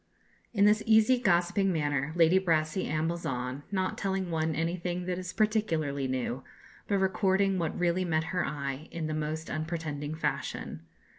[0.51, 5.31] In this easy, gossiping manner Lady Brassey ambles on, not telling one anything that is
[5.31, 6.43] particularly new,
[6.87, 10.81] but recording what really met her eye in the most unpretending fashion.